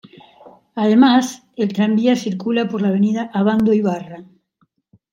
Además, 0.73 1.43
el 1.55 1.73
tranvía 1.73 2.15
circula 2.15 2.67
por 2.67 2.81
la 2.81 2.87
avenida 2.87 3.29
Abandoibarra. 3.35 4.23